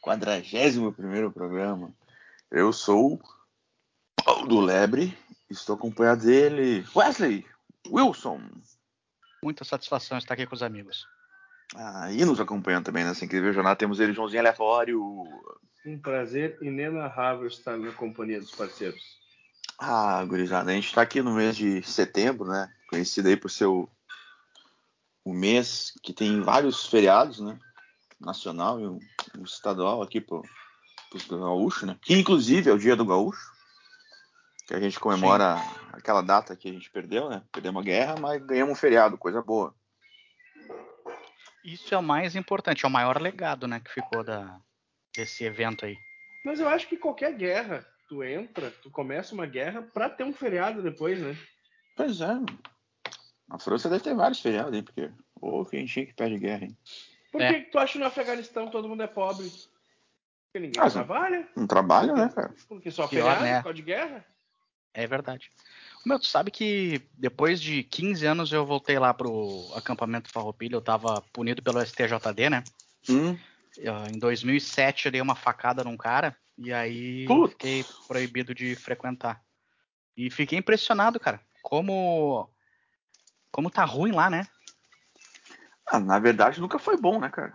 [0.00, 1.92] 41 primeiro programa.
[2.50, 3.20] Eu sou
[4.24, 5.16] Paulo Lebre,
[5.48, 7.46] estou acompanhado dele, Wesley
[7.86, 8.40] Wilson.
[9.42, 11.06] Muita satisfação estar aqui com os amigos.
[11.76, 15.00] Ah, e nos acompanhando também nessa incrível jornada temos ele, Joãozinho Aleatório.
[15.86, 19.18] Um prazer inenarrável estar na companhia dos parceiros.
[19.78, 22.70] Ah, gurizada, a gente está aqui no mês de setembro, né?
[22.88, 23.88] Conhecido aí por ser o,
[25.24, 27.58] o mês que tem vários feriados, né?
[28.20, 28.98] Nacional e o,
[29.38, 30.40] o estadual aqui para
[31.14, 31.96] os gaúchos, né?
[32.02, 33.50] Que inclusive é o dia do gaúcho,
[34.66, 35.88] que a gente comemora Sim.
[35.92, 37.42] aquela data que a gente perdeu, né?
[37.50, 39.74] Perdemos a guerra, mas ganhamos um feriado, coisa boa.
[41.64, 44.58] Isso é o mais importante, é o maior legado, né, que ficou da,
[45.14, 45.96] desse evento aí.
[46.44, 50.32] Mas eu acho que qualquer guerra, tu entra, tu começa uma guerra para ter um
[50.32, 51.36] feriado depois, né?
[51.96, 52.30] Pois é.
[53.50, 54.82] A França deve ter vários feriados, hein?
[54.82, 56.76] Porque, ô, quem tinha que perde guerra, hein?
[57.30, 57.60] Por é.
[57.60, 59.48] que tu acha que no Afeganistão todo mundo é pobre?
[59.48, 61.48] Porque ninguém ah, trabalha?
[61.56, 62.54] Não trabalha, né, cara?
[62.68, 63.56] Porque só Pior, feriado, né?
[63.58, 64.26] por causa de guerra?
[64.92, 65.50] É verdade.
[66.04, 70.80] Meu, tu sabe que depois de 15 anos eu voltei lá pro acampamento Farroupilha, eu
[70.80, 72.64] tava punido pelo STJD, né?
[73.08, 73.38] Hum.
[74.12, 77.52] Em 2007 eu dei uma facada num cara e aí Putz.
[77.52, 79.40] fiquei proibido de frequentar.
[80.16, 82.50] E fiquei impressionado, cara, como
[83.52, 84.46] como tá ruim lá, né?
[85.90, 87.52] Ah, na verdade nunca foi bom, né, cara?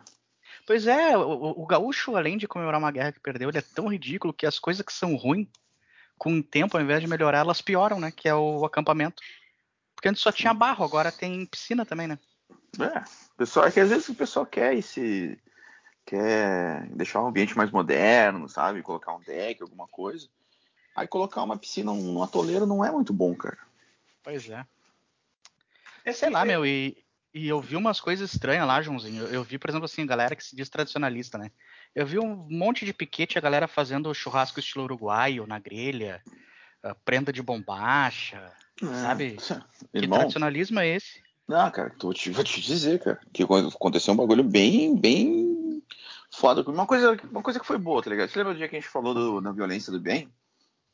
[0.68, 3.88] Pois é, o, o gaúcho, além de comemorar uma guerra que perdeu, ele é tão
[3.88, 5.48] ridículo que as coisas que são ruins
[6.18, 8.12] com o tempo, ao invés de melhorar, elas pioram, né?
[8.12, 9.22] Que é o acampamento.
[9.96, 12.20] Porque antes só tinha barro, agora tem piscina também, né?
[12.80, 13.04] É,
[13.38, 15.40] pessoal, é que às vezes o pessoal quer esse.
[16.06, 18.82] quer deixar o ambiente mais moderno, sabe?
[18.82, 20.28] Colocar um deck, alguma coisa.
[20.96, 23.60] Aí colocar uma piscina num atoleiro não é muito bom, cara.
[24.24, 24.66] Pois é.
[26.04, 27.05] é sei lá, meu, e,
[27.36, 29.24] e eu vi umas coisas estranhas lá, Joãozinho.
[29.24, 31.52] Eu, eu, vi, por exemplo, assim, galera que se diz tradicionalista, né?
[31.94, 36.24] Eu vi um monte de piquete, a galera fazendo churrasco estilo uruguaio na grelha,
[36.82, 39.36] uh, prenda de bombacha, é, sabe?
[39.94, 41.22] Irmão, que tradicionalismo é esse?
[41.46, 45.84] Não, cara, tô te, vou te dizer, cara, que aconteceu um bagulho bem, bem
[46.32, 46.62] foda.
[46.72, 48.30] Uma coisa, uma coisa que foi boa, tá ligado?
[48.30, 50.30] Você lembra do dia que a gente falou do, da violência do bem?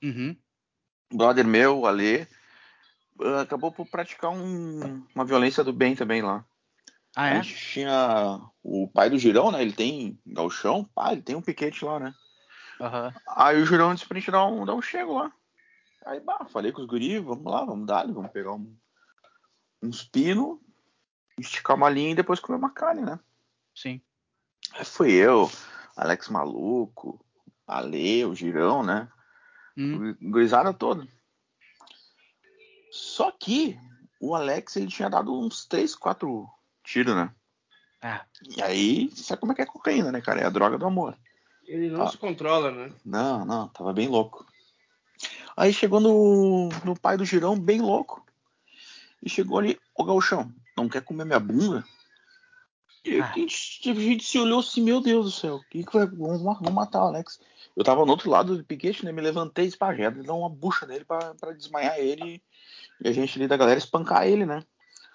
[0.03, 0.35] Uhum.
[1.13, 2.40] brother meu, Ale, ah,
[3.41, 6.45] acabou por praticar um, uma violência do bem também lá.
[7.15, 7.31] Ah, é?
[7.31, 9.61] A gente tinha o pai do Girão, né?
[9.61, 12.13] Ele tem galchão, pá, ele tem um piquete lá, né?
[12.79, 13.13] Uhum.
[13.35, 15.31] Aí o Girão disse pra gente dar um, dar um chego lá.
[16.05, 18.75] Aí, bah, falei com os guris, vamos lá, vamos dar, vamos pegar um,
[19.83, 20.57] uns pinos,
[21.37, 23.19] esticar uma linha e depois comer uma carne, né?
[23.75, 24.01] Sim.
[24.73, 25.51] Aí fui eu,
[25.95, 27.23] Alex Maluco,
[27.67, 29.07] Ale, o Girão, né?
[29.77, 30.15] Hum.
[30.21, 31.07] Gurizada todo.
[32.91, 33.79] Só que
[34.19, 36.47] o Alex, ele tinha dado uns 3, 4
[36.83, 37.33] tiro, né?
[38.01, 38.19] É.
[38.57, 40.41] E aí, sabe como é que é cocaína, né, cara?
[40.41, 41.17] É a droga do amor.
[41.65, 42.11] Ele não ah.
[42.11, 42.93] se controla, né?
[43.05, 44.45] Não, não, tava bem louco.
[45.55, 48.25] Aí chegou no, no pai do girão, bem louco.
[49.23, 51.83] E chegou ali, ô Galchão, não quer comer minha bunda?
[53.05, 53.25] E ah.
[53.25, 56.41] a, gente, a, gente, se olhou assim, meu Deus do céu, que que vai, vamos,
[56.41, 57.39] vamos matar o Alex.
[57.75, 59.11] Eu tava no outro lado do piquete, né?
[59.11, 62.41] Me levantei espajado e dar uma bucha nele para desmaiar ele
[63.03, 64.63] e a gente ali da galera espancar ele, né?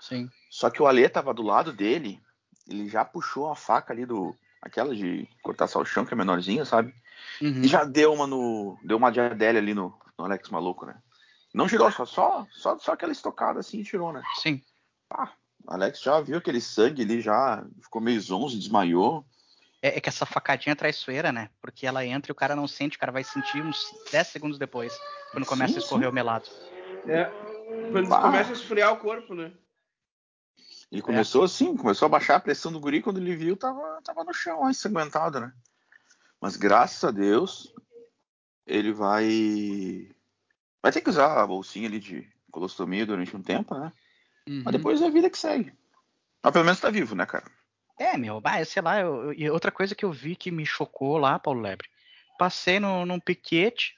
[0.00, 0.28] Sim.
[0.50, 2.20] Só que o Alê tava do lado dele,
[2.68, 4.34] ele já puxou a faca ali do.
[4.60, 6.94] aquela de cortar salchão, que é menorzinha, sabe?
[7.40, 7.62] Uhum.
[7.62, 8.78] E já deu uma no.
[8.82, 10.96] Deu uma de Adélia ali no, no Alex Maluco, né?
[11.54, 14.22] Não girou, só, só, só, só aquela estocada assim e tirou, né?
[14.34, 14.62] Sim.
[15.10, 15.32] Ah,
[15.66, 19.24] Alex já viu aquele sangue ali, já ficou meio zonzo, desmaiou.
[19.80, 21.48] É, é, que essa facadinha é traiçoeira, né?
[21.60, 23.78] Porque ela entra e o cara não sente, o cara vai sentir uns
[24.10, 24.98] 10 segundos depois,
[25.30, 26.10] quando começa sim, a escorrer sim.
[26.10, 26.48] o melado.
[27.06, 27.30] É,
[27.92, 29.52] quando começa a esfriar o corpo, né?
[30.90, 31.44] Ele começou é.
[31.46, 34.70] assim, começou a baixar a pressão do guri, quando ele viu, tava, tava no chão,
[34.70, 35.52] ensanguentado, né?
[36.40, 37.74] Mas graças a Deus,
[38.66, 40.08] ele vai.
[40.82, 43.92] Vai ter que usar a bolsinha ali de colostomia durante um tempo, né?
[44.48, 44.62] Uhum.
[44.64, 45.72] Mas depois é a vida que segue.
[46.42, 47.44] Mas pelo menos tá vivo, né, cara?
[47.98, 51.18] É, meu, bah, sei lá, eu, eu, outra coisa que eu vi que me chocou
[51.18, 51.88] lá, Paulo Lebre.
[52.38, 53.96] Passei no, num piquete,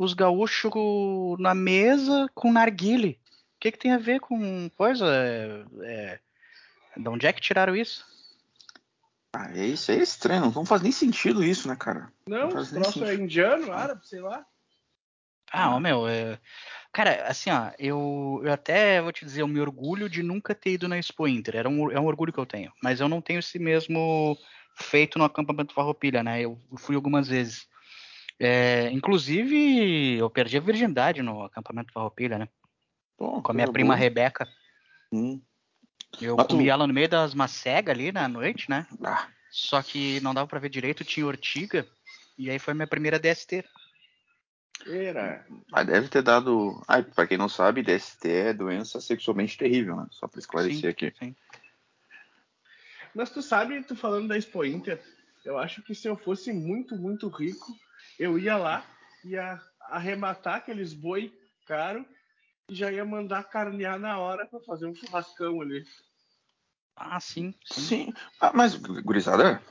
[0.00, 0.72] os gaúchos
[1.38, 3.20] na mesa com narguile.
[3.56, 5.04] O que, que tem a ver com coisa?
[5.04, 6.20] É, é,
[6.96, 8.02] de onde é que tiraram isso?
[9.34, 12.10] Ah, é isso aí é estranho, não faz nem sentido isso, né, cara?
[12.26, 14.44] Não, não o troço é indiano, árabe, sei lá.
[15.52, 16.40] Ah, meu, é...
[16.90, 20.70] cara, assim, ó, eu, eu até vou te dizer, eu me orgulho de nunca ter
[20.72, 23.20] ido na Expo Inter, Era um, é um orgulho que eu tenho, mas eu não
[23.20, 24.38] tenho esse mesmo
[24.76, 27.68] feito no acampamento Farroupilha, né, eu fui algumas vezes.
[28.42, 32.48] É, inclusive, eu perdi a virgindade no acampamento Farroupilha, né,
[33.16, 33.96] Pô, com a minha prima boa.
[33.96, 34.48] Rebeca.
[35.12, 35.38] Hum.
[36.18, 36.70] Eu Mas comi tu...
[36.70, 39.28] ela no meio das macegas ali na noite, né, ah.
[39.50, 41.86] só que não dava para ver direito, tinha ortiga,
[42.38, 43.62] e aí foi minha primeira DST.
[44.86, 45.44] Era.
[45.70, 46.82] Mas deve ter dado.
[46.88, 50.06] Ah, pra quem não sabe, DST é doença sexualmente terrível, né?
[50.10, 51.12] Só pra esclarecer sim, aqui.
[51.18, 51.36] Sim.
[53.14, 55.02] Mas tu sabe, tu falando da Expo Inter,
[55.44, 57.76] eu acho que se eu fosse muito, muito rico,
[58.20, 58.84] eu ia lá,
[59.24, 61.32] ia arrematar aqueles boi
[61.66, 62.04] caro
[62.68, 65.82] e já ia mandar carnear na hora para fazer um churrascão ali.
[66.94, 67.54] Ah, sim.
[67.64, 67.80] Sim.
[67.80, 68.14] sim.
[68.38, 69.62] Ah, mas, gurizada,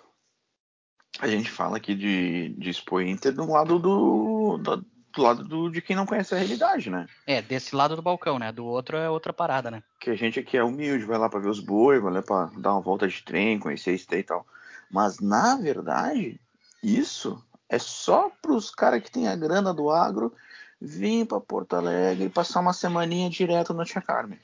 [1.20, 5.70] a gente fala aqui de, de Expo Inter do lado do, do, do lado do,
[5.70, 7.06] de quem não conhece a realidade, né?
[7.28, 8.52] É, desse lado do balcão, né?
[8.52, 9.84] Do outro é outra parada, né?
[10.00, 12.50] Que a gente aqui é humilde, vai lá para ver os boi, vai lá para
[12.58, 14.44] dar uma volta de trem, conhecer isso e tal.
[14.90, 16.42] Mas na verdade,
[16.82, 20.36] isso é só para os caras que têm a grana do agro
[20.82, 24.40] vir para Porto Alegre e passar uma semaninha direto no Tia Carmen.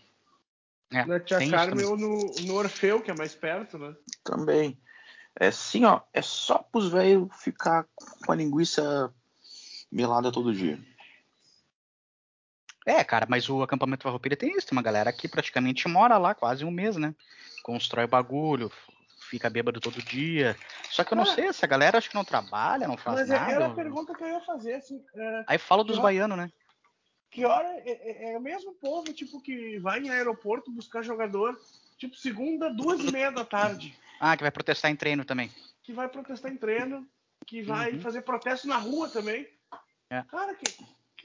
[0.91, 3.95] É, na Tia Carmen ou no, no Orfeu, que é mais perto, né?
[4.23, 4.77] Também.
[5.37, 7.85] É assim, ó, é só pros velhos ficar
[8.25, 9.13] com a linguiça
[9.91, 10.79] melada todo dia.
[12.85, 16.35] É, cara, mas o acampamento Farroupilha tem isso, tem uma galera que praticamente mora lá
[16.35, 17.15] quase um mês, né?
[17.63, 18.71] Constrói bagulho,
[19.29, 20.55] fica bêbado todo dia.
[20.89, 23.45] Só que eu não sei, essa galera acho que não trabalha, não faz mas nada.
[23.45, 25.03] Mas era a pergunta que eu ia fazer, assim.
[25.15, 26.51] É, Aí fala dos baianos, né?
[27.29, 31.59] Que hora é, é, é, o mesmo povo, tipo, que vai em aeroporto buscar jogador,
[31.97, 33.93] tipo, segunda, duas e meia da tarde.
[34.19, 35.51] Ah, que vai protestar em treino também.
[35.83, 37.05] Que vai protestar em treino,
[37.45, 37.99] que vai uhum.
[37.99, 39.47] fazer protesto na rua também.
[40.09, 40.23] É.
[40.23, 40.65] Cara, que,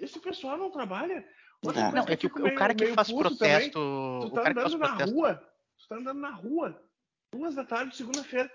[0.00, 1.24] esse pessoal não trabalha.
[1.62, 1.92] Outra é.
[1.92, 3.38] Não, é que o, meio, cara que faz protesto.
[3.38, 5.14] Também, tu tá andando na protesto...
[5.14, 5.48] rua.
[5.78, 6.82] Tu tá andando na rua.
[7.32, 8.50] Duas da tarde, segunda-feira.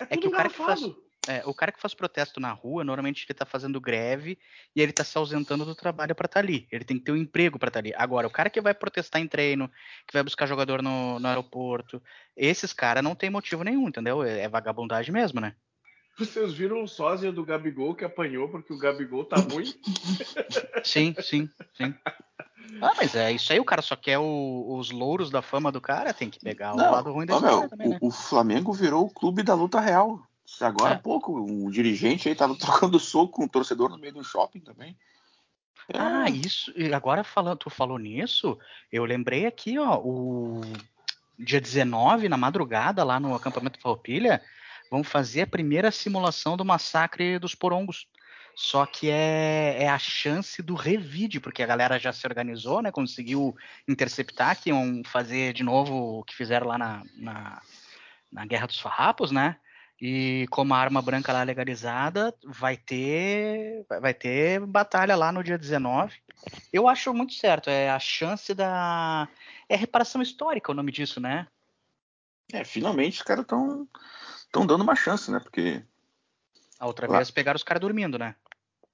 [0.00, 0.80] É, é que o cara que faz.
[1.28, 4.36] É, o cara que faz protesto na rua, normalmente ele tá fazendo greve
[4.74, 6.66] e ele tá se ausentando do trabalho para estar tá ali.
[6.70, 7.94] Ele tem que ter um emprego para estar tá ali.
[7.96, 9.68] Agora, o cara que vai protestar em treino,
[10.06, 12.02] que vai buscar jogador no, no aeroporto,
[12.36, 14.24] esses caras não tem motivo nenhum, entendeu?
[14.24, 15.54] É, é vagabundagem mesmo, né?
[16.18, 19.74] Vocês viram o sósia do Gabigol que apanhou porque o Gabigol tá ruim?
[20.84, 21.94] sim, sim, sim.
[22.80, 25.80] Ah, mas é isso aí, o cara só quer o, os louros da fama do
[25.80, 27.98] cara, tem que pegar não, o lado ruim da história meu, também, né?
[28.00, 30.20] o, o, Flamengo virou o clube da luta real.
[30.60, 31.00] Agora há é.
[31.00, 34.96] pouco, um dirigente aí tava trocando soco com um torcedor no meio do shopping também.
[35.88, 35.98] É.
[35.98, 36.72] Ah, isso.
[36.76, 38.58] E agora falando, tu falou nisso,
[38.90, 40.60] eu lembrei aqui, ó, o
[41.38, 44.42] dia 19, na madrugada, lá no acampamento Farroupilha,
[44.92, 48.06] vão fazer a primeira simulação do massacre dos porongos.
[48.54, 52.92] Só que é, é, a chance do revide, porque a galera já se organizou, né?
[52.92, 53.56] Conseguiu
[53.88, 57.62] interceptar que iam fazer de novo o que fizeram lá na, na,
[58.30, 59.56] na Guerra dos Farrapos, né?
[59.98, 65.56] E como a arma branca lá legalizada, vai ter vai ter batalha lá no dia
[65.56, 66.14] 19.
[66.70, 69.26] Eu acho muito certo, é a chance da
[69.70, 71.46] é reparação histórica o nome disso, né?
[72.52, 73.88] É, finalmente os caras estão
[74.52, 75.40] estão dando uma chance, né?
[75.40, 75.82] Porque.
[76.78, 77.16] A outra lá...
[77.16, 78.36] vez pegaram os caras dormindo, né?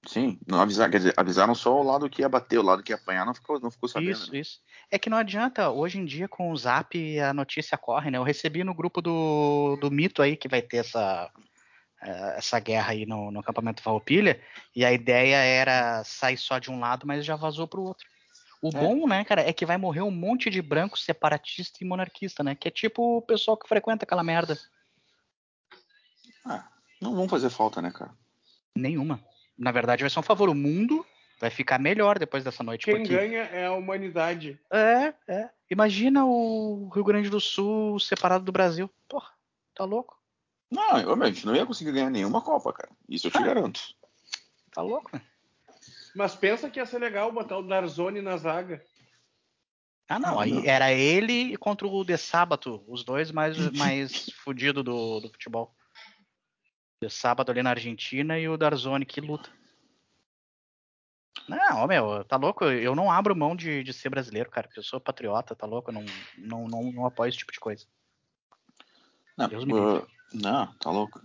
[0.06, 2.92] Sim, não avisaram, quer dizer, avisaram só o lado que ia bater, o lado que
[2.92, 4.12] ia apanhar, não ficou, não ficou sabendo.
[4.12, 4.38] Isso, né?
[4.38, 4.60] isso.
[4.90, 8.16] É que não adianta, hoje em dia com o Zap a notícia corre, né?
[8.16, 11.30] Eu recebi no grupo do, do Mito aí que vai ter essa,
[12.00, 14.40] é, essa guerra aí no, no acampamento Farroupilha,
[14.74, 18.06] e a ideia era sair só de um lado, mas já vazou pro outro.
[18.62, 18.72] O é.
[18.72, 22.54] bom, né, cara, é que vai morrer um monte de branco separatista e monarquista, né?
[22.54, 24.56] Que é tipo o pessoal que frequenta aquela merda.
[26.48, 26.68] Ah,
[27.00, 28.12] não vão fazer falta, né, cara?
[28.74, 29.20] Nenhuma.
[29.56, 30.48] Na verdade, vai ser um favor.
[30.48, 31.04] O mundo
[31.40, 32.84] vai ficar melhor depois dessa noite.
[32.84, 33.14] Quem porque...
[33.14, 34.58] ganha é a humanidade.
[34.70, 35.50] É, é.
[35.70, 38.90] Imagina o Rio Grande do Sul separado do Brasil.
[39.08, 39.30] Porra,
[39.74, 40.18] tá louco?
[40.70, 42.90] Não, eu, a gente não ia conseguir ganhar nenhuma Copa, cara.
[43.08, 43.42] Isso eu te ah.
[43.42, 43.80] garanto.
[44.72, 45.22] Tá louco, né?
[46.14, 48.82] Mas pensa que ia ser legal botar o Darzoni na zaga.
[50.08, 50.40] Ah, não.
[50.40, 55.74] Aí era ele contra o De Sábato, os dois mais, mais fudidos do, do futebol.
[57.00, 59.50] De sábado ali na Argentina e o Darzoni, que luta.
[61.48, 62.64] Não, meu, tá louco?
[62.64, 64.68] Eu não abro mão de, de ser brasileiro, cara.
[64.76, 65.90] Eu sou patriota, tá louco?
[65.90, 66.04] Eu não,
[66.36, 67.86] não, não, não apoio esse tipo de coisa.
[69.36, 71.20] Não, Deus me uh, não, tá louco.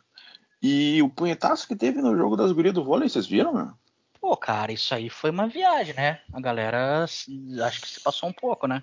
[0.61, 3.73] E o punhetaço que teve no jogo das gurias do vôlei, vocês viram, meu?
[4.21, 6.21] Pô, cara, isso aí foi uma viagem, né?
[6.31, 8.81] A galera acho que se passou um pouco, né?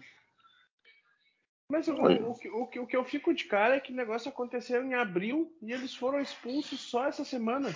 [1.71, 4.85] Mas o, o, o, o, que eu fico de cara é que o negócio aconteceu
[4.85, 7.73] em abril e eles foram expulsos só essa semana.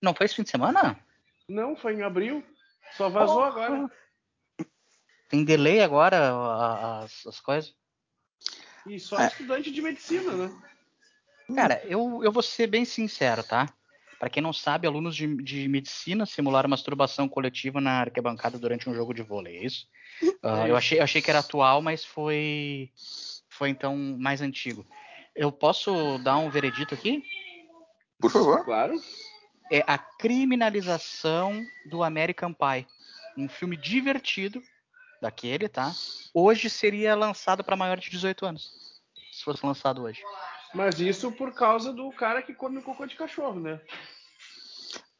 [0.00, 0.96] Não foi esse fim de semana?
[1.48, 2.44] Não, foi em abril.
[2.92, 3.90] Só vazou oh, agora.
[5.28, 7.74] Tem delay agora as, as coisas?
[8.86, 9.26] E só é.
[9.26, 10.62] estudante de medicina, né?
[11.56, 13.66] Cara, eu, eu vou ser bem sincero, tá?
[14.22, 18.94] Para quem não sabe, alunos de, de medicina simularam masturbação coletiva na arquibancada durante um
[18.94, 19.88] jogo de vôlei, é isso?
[20.22, 22.92] Uh, eu, achei, eu achei que era atual, mas foi,
[23.48, 24.86] foi então mais antigo.
[25.34, 27.20] Eu posso dar um veredito aqui?
[28.20, 28.64] Por favor.
[28.64, 28.94] Claro.
[29.72, 31.60] É a criminalização
[31.90, 32.86] do American Pie.
[33.36, 34.62] Um filme divertido
[35.20, 35.92] daquele, tá?
[36.32, 38.70] Hoje seria lançado para maior de 18 anos.
[39.32, 40.22] Se fosse lançado hoje.
[40.74, 43.80] Mas isso por causa do cara que come cocô de cachorro, né?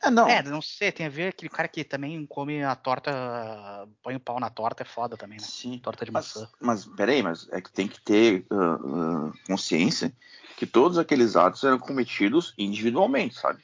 [0.03, 0.29] É, não.
[0.29, 4.21] É, não sei, tem a ver aquele cara que também come a torta, põe o
[4.21, 5.45] pau na torta, é foda também, né?
[5.45, 5.79] Sim.
[5.79, 6.51] Torta de mas, maçã.
[6.61, 10.13] Mas, peraí, mas é que tem que ter uh, uh, consciência
[10.57, 13.63] que todos aqueles atos eram cometidos individualmente, sabe?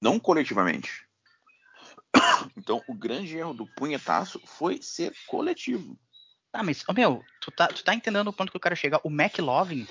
[0.00, 1.06] Não coletivamente.
[2.56, 5.96] Então, o grande erro do punhetaço foi ser coletivo.
[6.52, 9.00] Ah, mas, oh, meu, tu tá, tu tá entendendo o ponto que eu quero chegar?
[9.04, 9.86] O McLovin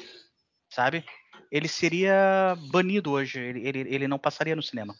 [0.71, 1.05] sabe?
[1.51, 4.95] Ele seria banido hoje, ele, ele, ele não passaria no cinema.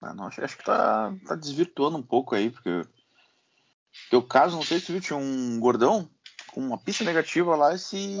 [0.00, 2.86] Ah, não, acho, acho que tá, tá desvirtuando um pouco aí, porque
[4.10, 6.08] teu caso, não sei se viu, tinha um gordão
[6.48, 8.16] com uma pista negativa lá e se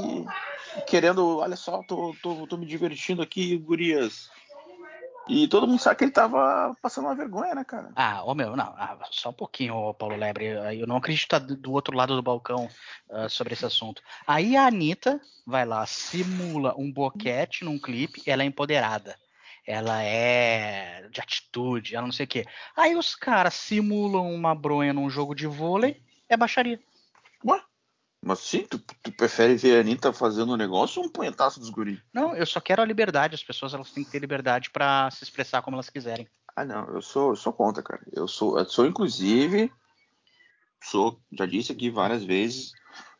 [0.86, 4.30] querendo, olha só, tô, tô, tô me divertindo aqui, gurias.
[5.28, 7.92] E todo mundo sabe que ele tava passando uma vergonha, né, cara?
[7.94, 10.46] Ah, ô meu, não, ah, só um pouquinho, Paulo Lebre.
[10.78, 12.68] Eu não acredito estar do outro lado do balcão
[13.08, 14.02] uh, sobre esse assunto.
[14.26, 19.16] Aí a Anitta vai lá, simula um boquete num clipe, ela é empoderada.
[19.64, 22.44] Ela é de atitude, ela não sei o quê.
[22.76, 26.80] Aí os caras simulam uma bronha num jogo de vôlei, é baixaria.
[27.44, 27.62] Ué?
[28.24, 31.70] Mas sim, tu, tu, prefere ver a Anitta fazendo um negócio ou um punhetaço dos
[31.70, 31.98] guris?
[32.14, 33.34] Não, eu só quero a liberdade.
[33.34, 36.28] As pessoas elas têm que ter liberdade para se expressar como elas quiserem.
[36.54, 38.00] Ah, não, eu sou, eu sou contra, cara.
[38.12, 39.72] Eu sou, eu sou inclusive,
[40.84, 42.72] sou, já disse aqui várias vezes,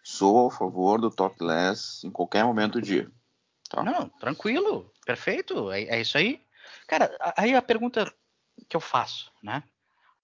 [0.04, 3.10] sou a favor do topless em qualquer momento do dia.
[3.68, 3.82] Tá?
[3.82, 6.40] Não, tranquilo, perfeito, é, é isso aí.
[6.86, 8.12] Cara, aí a pergunta
[8.68, 9.64] que eu faço, né?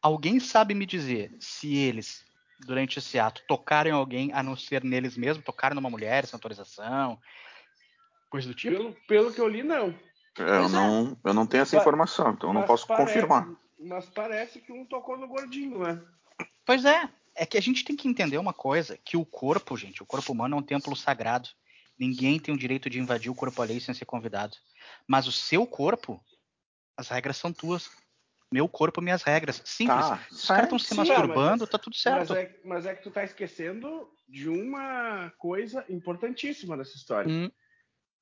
[0.00, 2.24] Alguém sabe me dizer se eles
[2.60, 6.36] durante esse ato tocaram em alguém a não ser neles mesmos, tocaram numa mulher sem
[6.36, 7.18] autorização,
[8.28, 8.76] coisa do tipo?
[8.76, 9.94] Pelo, pelo que eu li, não.
[10.38, 13.48] É, eu, não eu não tenho essa informação, então eu não posso parece, confirmar.
[13.78, 16.00] Mas parece que um tocou no gordinho, né?
[16.64, 17.08] Pois é.
[17.34, 20.32] É que a gente tem que entender uma coisa, que o corpo, gente, o corpo
[20.32, 21.48] humano é um templo sagrado.
[21.96, 24.56] Ninguém tem o direito de invadir o corpo alheio sem ser convidado.
[25.06, 26.20] Mas o seu corpo,
[26.96, 27.88] as regras são tuas
[28.50, 29.62] meu corpo, minhas regras.
[29.64, 30.08] Simples.
[30.08, 32.30] Tá, Se os caras estão se masturbando, mas, tá tudo certo.
[32.30, 37.30] Mas é, mas é, que tu tá esquecendo de uma coisa importantíssima nessa história.
[37.30, 37.50] Hum.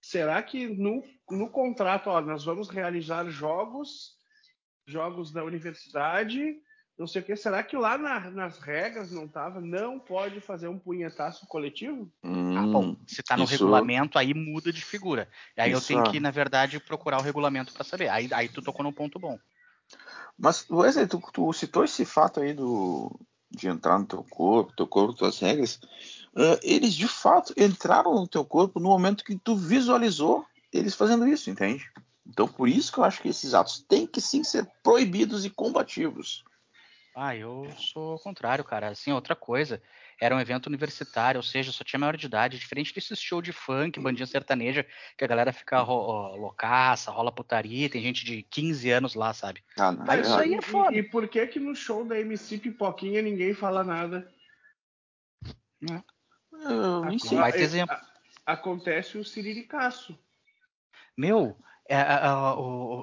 [0.01, 4.17] Será que no, no contrato, ó, nós vamos realizar jogos,
[4.87, 6.57] jogos da universidade,
[6.99, 10.69] não sei o que, será que lá na, nas regras não tava, não pode fazer
[10.69, 12.11] um punhetaço coletivo?
[12.23, 13.53] Hum, ah, bom, se tá no isso...
[13.53, 15.29] regulamento, aí muda de figura.
[15.57, 15.93] Aí isso...
[15.93, 18.09] eu tenho que, na verdade, procurar o regulamento para saber.
[18.09, 19.39] Aí, aí tu tocou num ponto bom.
[20.39, 23.11] Mas, Wesley, tu, tu, citou esse fato aí do,
[23.51, 25.81] de entrar no teu corpo, teu corpo, tuas regras.
[26.35, 31.27] Uh, eles de fato entraram no teu corpo no momento que tu visualizou eles fazendo
[31.27, 31.91] isso, entende?
[32.27, 35.51] Então, por isso que eu acho que esses atos têm que sim ser proibidos e
[35.51, 36.45] combativos.
[37.19, 38.89] Ah, eu sou o contrário, cara.
[38.89, 39.81] Assim, outra coisa
[40.21, 43.55] era um evento universitário, ou seja, só tinha maior de idade, diferente desses show de
[43.55, 48.91] funk, bandinha sertaneja, que a galera fica ro loucaça, rola putaria, tem gente de 15
[48.91, 49.65] anos lá, sabe?
[49.79, 50.95] Ah, não, Mas isso aí é foda.
[50.95, 54.31] E, e, por que que no show da MC Pipoquinha ninguém fala nada?
[55.91, 56.03] É.
[56.53, 57.39] Eu nem sei.
[57.39, 57.97] Vai ter exemplo.
[58.45, 60.19] Acontece o siriricaço.
[61.17, 61.57] Meu,
[61.89, 62.55] é, a, a,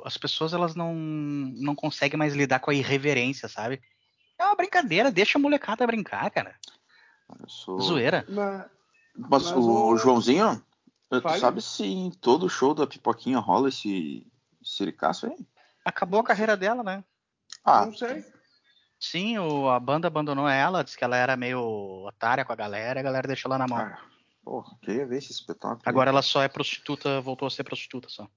[0.06, 3.82] as pessoas elas não, não conseguem mais lidar com a irreverência, sabe?
[4.54, 6.56] É uma brincadeira, deixa a molecada brincar, cara.
[7.48, 7.82] Sou...
[7.82, 8.24] Zoeira.
[8.30, 8.70] Mas,
[9.18, 10.64] mas, o, o Joãozinho,
[11.10, 14.32] tu sabe se em todo show da Pipoquinha rola esse
[14.64, 15.36] siricaço aí?
[15.84, 17.04] Acabou a carreira dela, né?
[17.66, 17.88] Ah.
[17.88, 18.24] Não sei.
[19.00, 21.60] Sim, o, a banda abandonou ela, disse que ela era meio
[22.06, 23.80] otária com a galera, a galera deixou ela na mão.
[23.80, 24.00] Ah,
[24.44, 25.82] porra, queria ver esse espetáculo.
[25.84, 28.30] Agora ela só é prostituta, voltou a ser prostituta só.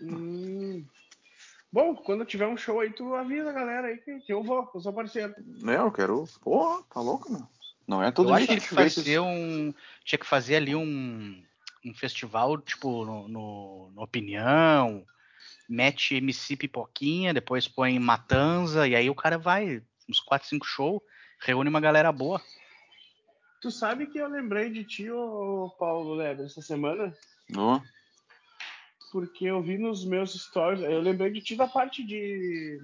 [0.00, 0.86] Hum.
[1.74, 4.70] Bom, quando tiver um show aí, tu avisa a galera aí que, que eu vou,
[4.72, 5.34] eu sou parceiro.
[5.60, 6.24] Não, eu quero.
[6.40, 7.48] Porra, tá louco, mano.
[7.84, 8.46] Não é todo eu dia.
[8.46, 9.74] Que tinha que fazer um.
[10.04, 11.42] Tinha que fazer ali um,
[11.84, 15.04] um festival, tipo, no, no, no Opinião,
[15.68, 21.02] mete MC Pipoquinha, depois põe Matanza, e aí o cara vai, uns 4, 5 shows,
[21.40, 22.40] reúne uma galera boa.
[23.60, 27.12] Tu sabe que eu lembrei de ti, ô, Paulo Lebre, essa semana?
[27.50, 27.82] Não.
[29.14, 32.80] Porque eu vi nos meus stories, eu lembrei de ti da parte de.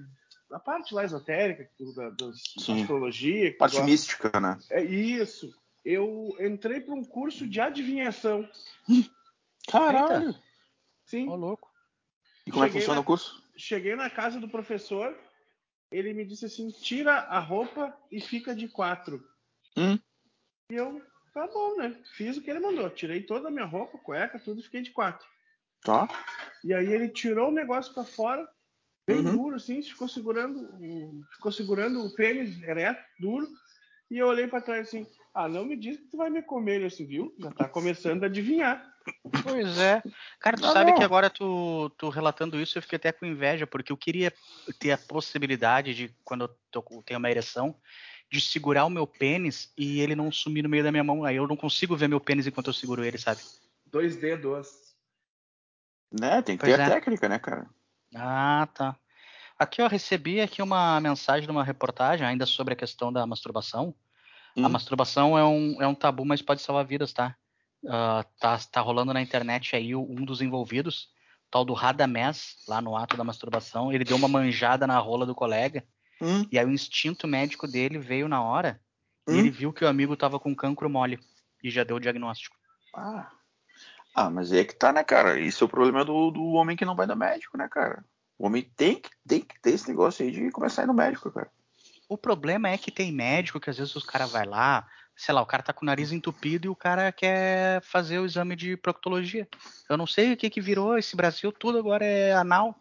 [0.49, 2.79] da parte lá esotérica, da, da Sim.
[2.83, 3.53] astrologia.
[3.57, 3.85] Parte gosta.
[3.85, 4.57] mística, né?
[4.69, 5.53] É isso.
[5.83, 8.49] Eu entrei para um curso de adivinhação.
[9.69, 10.33] Caralho.
[11.05, 11.27] Sim.
[11.27, 11.69] Ô, louco.
[12.47, 13.43] E como é que Cheguei funciona na- o curso?
[13.57, 15.13] Cheguei na casa do professor,
[15.91, 19.21] ele me disse assim: tira a roupa e fica de quatro.
[19.75, 19.99] Hum.
[20.71, 21.01] E eu,
[21.33, 22.01] tá bom, né?
[22.15, 22.89] Fiz o que ele mandou.
[22.89, 25.27] Tirei toda a minha roupa, cueca, tudo e fiquei de quatro.
[25.83, 26.07] Tá.
[26.63, 28.47] E aí ele tirou o negócio pra fora,
[29.07, 29.31] bem Uhum.
[29.31, 33.47] duro, assim, ficou segurando, o- ficou segurando o pênis ereto, duro.
[34.09, 36.75] E eu olhei pra trás assim: ah, não me diz que tu vai me comer,
[36.75, 37.33] ele assim, viu?
[37.39, 38.89] Já tá começando a adivinhar.
[39.43, 40.03] Pois é.
[40.39, 40.97] Cara, tu Não, sabe não.
[40.97, 44.31] que agora tu, tu relatando isso, eu fiquei até com inveja, porque eu queria
[44.79, 47.75] ter a possibilidade de, quando eu tô com- tenho uma ereção,
[48.29, 51.23] de segurar o meu pênis e ele não sumir no meio da minha mão.
[51.23, 53.41] Aí eu não consigo ver meu pênis enquanto eu seguro ele, sabe?
[53.85, 54.69] Dois dedos.
[56.11, 56.41] Né?
[56.41, 56.89] Tem que Pois ter a é.
[56.93, 57.69] técnica, né, cara?
[58.15, 58.95] Ah, tá.
[59.57, 63.95] Aqui eu recebi aqui uma mensagem de uma reportagem ainda sobre a questão da masturbação.
[64.57, 64.71] A Hum.
[64.71, 67.35] masturbação é um, é um tabu, mas pode salvar vidas, tá?
[67.87, 68.57] Ah, tá?
[68.71, 71.09] Tá rolando na internet aí um dos envolvidos,
[71.49, 73.91] tal do Radamés, lá no ato da masturbação.
[73.93, 75.85] Ele deu uma manjada na rola do colega,
[76.21, 76.45] Hum.
[76.51, 78.81] e aí o instinto médico dele veio na hora,
[79.29, 79.39] e Hum.
[79.39, 81.19] ele viu que o amigo tava com cancro mole,
[81.63, 82.57] e já deu o diagnóstico.
[82.93, 83.40] Ah.
[84.13, 85.39] Ah, mas aí é que tá, né, cara?
[85.39, 88.03] Isso é o problema do, do homem que não vai no médico, né, cara?
[88.37, 90.93] O homem tem que, tem que ter esse negócio aí de começar a ir no
[90.93, 91.49] médico, cara.
[92.09, 95.41] O problema é que tem médico que às vezes os cara vai lá, sei lá,
[95.41, 98.75] o cara tá com o nariz entupido e o cara quer fazer o exame de
[98.75, 99.47] proctologia.
[99.87, 102.77] Eu não sei o que que virou esse Brasil, tudo agora é anal.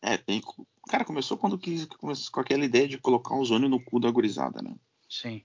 [0.00, 0.40] É, tem.
[0.88, 4.62] Cara, começou quando quis começou com aquela ideia de colocar ozônio no cu da gurizada,
[4.62, 4.74] né?
[5.08, 5.44] Sim.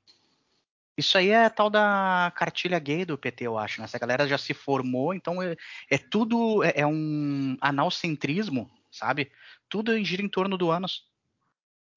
[0.98, 3.86] Isso aí é a tal da cartilha gay do PT, eu acho, né?
[3.86, 5.56] Essa galera já se formou, então é,
[5.92, 9.32] é tudo, é, é um analcentrismo, sabe?
[9.70, 11.06] Tudo gira em torno do ânus.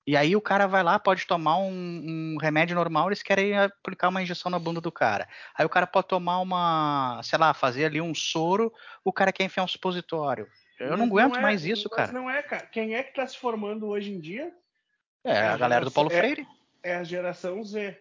[0.07, 4.09] E aí o cara vai lá, pode tomar um, um remédio normal, eles querem aplicar
[4.09, 5.29] uma injeção na bunda do cara.
[5.55, 8.73] Aí o cara pode tomar uma, sei lá, fazer ali um soro,
[9.05, 10.47] o cara quer enfiar um supositório.
[10.79, 12.13] Eu não Mas aguento é- mais isso, mas cara.
[12.13, 12.67] não é, cara.
[12.67, 14.53] Quem é que tá se formando hoje em dia?
[15.25, 16.47] É, é a galera do geração- Paulo é- Freire.
[16.83, 17.99] É a geração Z.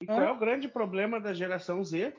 [0.00, 0.32] E qual É.
[0.32, 2.14] o grande problema da geração Z?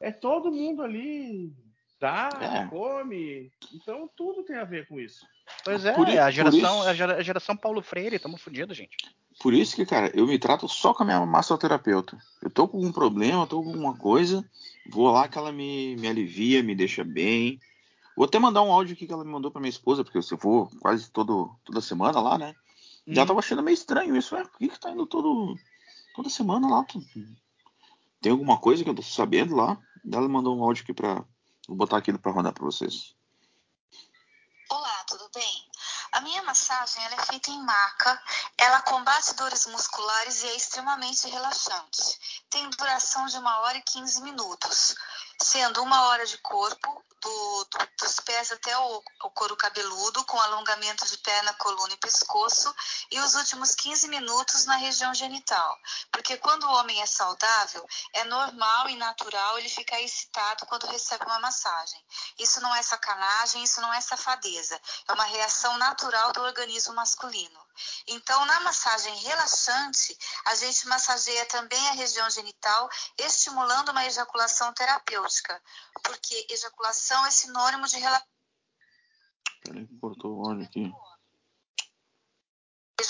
[0.00, 1.52] É todo mundo ali
[2.00, 2.66] dá, É.
[2.68, 3.50] come.
[3.74, 5.24] Então tudo tem a ver com isso.
[5.64, 8.96] Pois é, é a geração, isso- a gera- a geração Paulo Freire, tamo fudido, gente.
[9.40, 12.18] Por isso que, cara, eu me trato só com a minha massoterapeuta.
[12.42, 14.44] Eu tô com um problema, tô com alguma coisa,
[14.90, 17.58] vou lá que ela me, me alivia, me deixa bem.
[18.16, 20.38] Vou até mandar um áudio aqui que ela me mandou pra minha esposa, porque eu
[20.38, 22.54] vou quase todo, toda semana lá, né?
[23.06, 23.26] E ela Hum.
[23.26, 24.42] tava achando meio estranho isso, é?
[24.44, 25.56] Por que, que tá indo todo,
[26.14, 26.84] toda semana lá?
[28.20, 29.78] Tem alguma coisa que eu tô sabendo lá?
[30.10, 31.24] Ela mandou um áudio aqui pra.
[31.66, 33.14] Vou botar aqui pra rodar pra vocês.
[34.70, 35.70] Olá, tudo bem?
[36.12, 38.22] A minha massagem ela é feita em maca,
[38.58, 42.44] ela combate dores musculares e é extremamente relaxante.
[42.50, 44.94] Tem duração de uma hora e 15 minutos,
[45.42, 50.40] sendo uma hora de corpo, do- do- dos pés até o, o couro cabeludo, com
[50.40, 52.74] alongamento de perna, coluna e pescoço,
[53.10, 55.78] e os últimos 15 minutos na região genital.
[56.10, 61.24] Porque quando o homem é saudável, é normal e natural ele ficar excitado quando recebe
[61.24, 62.04] uma massagem.
[62.38, 64.80] Isso não é sacanagem, isso não é safadeza.
[65.06, 67.60] É uma reação natural do organismo masculino.
[68.06, 75.60] Então, na massagem relaxante, a gente massageia também a região genital, estimulando uma ejaculação terapêutica.
[76.02, 78.26] Porque ejaculação é sinônimo de relação.
[79.62, 80.92] Peraí, cortou o aqui.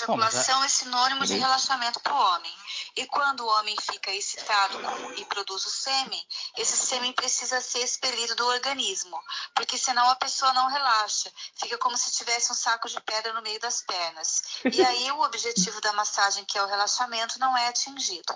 [0.03, 2.51] Ejaculação é sinônimo de relaxamento para o homem.
[2.95, 4.77] E quando o homem fica excitado
[5.17, 6.21] e produz o sêmen,
[6.57, 9.17] esse sêmen precisa ser expelido do organismo,
[9.55, 13.41] porque senão a pessoa não relaxa, fica como se tivesse um saco de pedra no
[13.41, 14.41] meio das pernas.
[14.65, 18.35] E aí o objetivo da massagem, que é o relaxamento, não é atingido.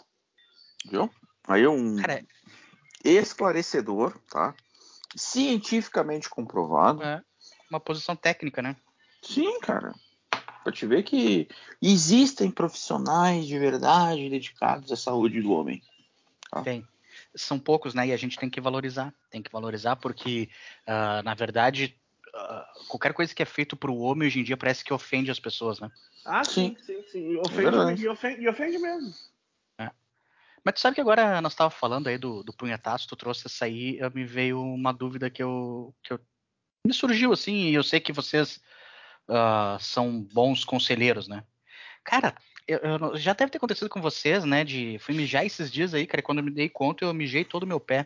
[0.86, 1.14] Viu?
[1.48, 2.26] Aí é um Cara,
[3.04, 4.56] esclarecedor, tá?
[5.16, 7.04] Cientificamente comprovado.
[7.04, 7.22] é
[7.70, 8.76] uma posição técnica, né?
[9.22, 9.94] Sim, cara.
[10.68, 11.48] Pra te ver que
[11.82, 15.82] existem profissionais de verdade dedicados à saúde do homem.
[16.62, 16.86] Tem.
[17.34, 18.08] São poucos, né?
[18.08, 19.14] E a gente tem que valorizar.
[19.32, 20.50] Tem que valorizar porque,
[20.86, 21.98] ah, na verdade,
[22.36, 25.40] ah, qualquer coisa que é feito pro homem hoje em dia parece que ofende as
[25.40, 25.90] pessoas, né?
[26.26, 27.02] Ah, sim, Sim.
[27.02, 27.32] sim, sim.
[27.32, 29.14] E ofende, e ofende, e ofende mesmo.
[30.66, 33.64] Mas tu sabe que agora nós estávamos falando aí do, do punhetaço, tu trouxe essa
[33.64, 36.20] aí, eu- me veio uma dúvida que eu, que eu
[36.86, 38.60] me surgiu assim, e eu sei que vocês
[39.28, 41.44] ah, são bons conselheiros, né?
[42.04, 42.36] Cara,
[42.68, 44.64] eu, eu, já deve ter acontecido com vocês, né?
[44.64, 46.20] De fui mijar esses dias aí, cara.
[46.20, 48.06] E quando eu me dei conta, eu mijei todo o meu pé.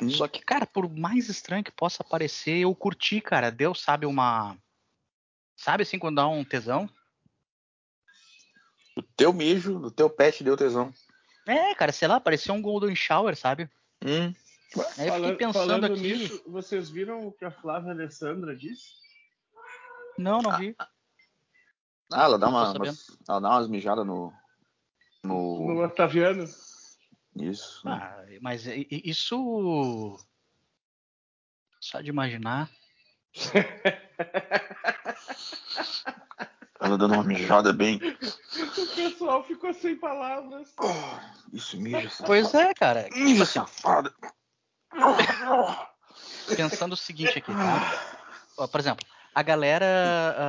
[0.00, 0.10] Hum.
[0.10, 3.50] Só que, cara, por mais estranho que possa parecer, eu curti, cara.
[3.50, 4.56] Deus sabe uma.
[5.56, 6.88] Sabe assim, quando dá um tesão?
[8.96, 10.92] O teu mijo, o teu pet deu tesão.
[11.46, 13.68] É, cara, sei lá, parecia um Golden Shower, sabe?
[14.04, 14.34] Hum.
[14.98, 16.00] Aí eu fiquei pensando aqui.
[16.00, 19.01] Nisso, vocês viram o que a Flávia Alessandra disse?
[20.18, 20.74] Não, não vi.
[22.12, 24.32] Ah, ela dá, uma, umas, ela dá umas mijadas no.
[25.24, 26.44] No, no Otaviano.
[27.36, 27.88] Isso.
[27.88, 30.18] Ah, mas isso.
[31.80, 32.70] Só de imaginar.
[36.80, 37.96] ela dando uma mijada bem.
[37.96, 40.74] O pessoal ficou sem palavras.
[40.78, 40.92] Oh,
[41.52, 42.10] isso mija.
[42.26, 43.08] Pois é, cara.
[43.12, 44.12] Mija safada.
[46.54, 48.68] Pensando o seguinte aqui, tá?
[48.68, 49.86] Por exemplo, a galera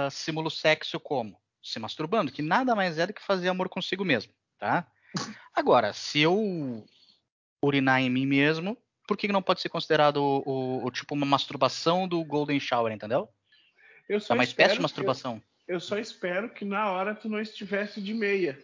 [0.07, 1.37] uh, simula o sexo como?
[1.61, 4.85] Se masturbando, que nada mais é do que fazer amor consigo mesmo, tá?
[5.55, 6.85] Agora, se eu
[7.61, 11.25] urinar em mim mesmo, por que não pode ser considerado o, o, o tipo uma
[11.25, 13.29] masturbação do Golden Shower, entendeu?
[14.07, 15.41] Eu só é uma espécie de masturbação.
[15.67, 18.61] Eu, eu, só espero que na hora tu não estivesse de meia.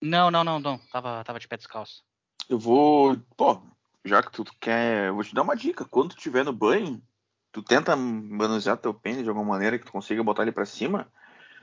[0.00, 0.78] Não, não, não, não.
[0.92, 2.04] Tava, tava de pé descalço.
[2.48, 3.16] Eu vou.
[3.36, 3.62] Pô,
[4.04, 5.08] já que tu quer.
[5.08, 5.84] Eu vou te dar uma dica.
[5.84, 7.02] Quando tu estiver no banho,
[7.56, 11.08] tu tenta manusear teu pênis de alguma maneira que tu consiga botar ele para cima,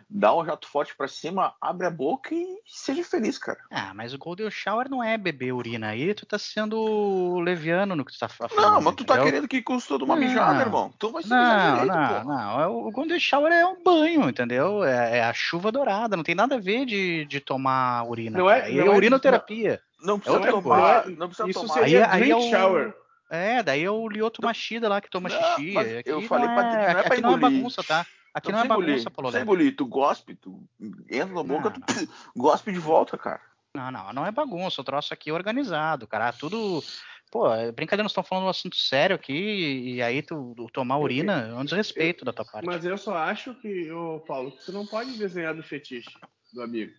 [0.09, 3.59] dá um jato forte para cima, abre a boca e seja feliz, cara.
[3.69, 8.03] Ah, mas o Golden Shower não é beber urina aí, tu tá sendo leviano no
[8.03, 8.55] que tu tá falando.
[8.55, 9.17] Não, mas tu tá entendeu?
[9.17, 10.91] tá querendo que custe toda uma não, mijada, irmão.
[10.97, 12.27] Então vai ser Não, direito, não, pô.
[12.27, 12.61] não.
[12.61, 14.83] É o Golden Shower é um banho, entendeu?
[14.83, 18.39] É, é, a chuva dourada, não tem nada a ver de, de tomar urina.
[18.39, 19.79] Não é, não é urinoterapia.
[20.01, 21.73] Não, não precisa é tomar, não precisa Isso tomar.
[21.75, 23.02] seria aí, aí é o, shower.
[23.33, 25.75] É, daí é o Lioto Machida lá que toma não, xixi.
[25.75, 28.05] Aqui eu falei não pra, não é, aqui pra não é bagunça, tá?
[28.31, 30.63] Aqui não, não é bagunça, Paulo Sem engolir, tu gospe, tu
[31.09, 31.81] entra na boca, tu
[32.37, 33.41] gospe de volta, cara.
[33.75, 36.31] Não, não, não é bagunça, o troço aqui é organizado, cara.
[36.31, 36.83] Tudo.
[37.31, 40.99] Pô, é brincadeira, nós estamos falando um assunto sério aqui, e aí tu, tu tomar
[40.99, 42.67] urina é um desrespeito eu, da tua parte.
[42.67, 46.11] Mas eu só acho que, ô Paulo, que tu não pode desenhar do fetiche
[46.53, 46.93] do amigo.